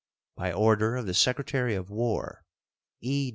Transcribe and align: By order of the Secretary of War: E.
By 0.35 0.51
order 0.51 0.95
of 0.95 1.05
the 1.05 1.13
Secretary 1.13 1.75
of 1.75 1.91
War: 1.91 2.41
E. 3.01 3.29